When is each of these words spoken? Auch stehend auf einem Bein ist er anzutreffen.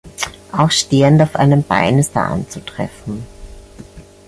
Auch 0.51 0.71
stehend 0.71 1.21
auf 1.21 1.35
einem 1.35 1.61
Bein 1.61 1.99
ist 1.99 2.15
er 2.15 2.23
anzutreffen. 2.25 3.23